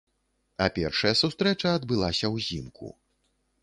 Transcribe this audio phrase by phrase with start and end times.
[0.65, 2.95] А першая сустрэча адбылася ўзімку.